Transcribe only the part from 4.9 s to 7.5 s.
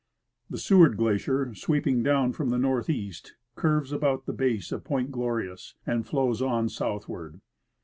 Glorious and floAvs on southward.